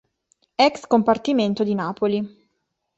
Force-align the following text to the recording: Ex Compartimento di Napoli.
Ex 0.55 0.87
Compartimento 0.87 1.63
di 1.63 1.75
Napoli. 1.75 2.47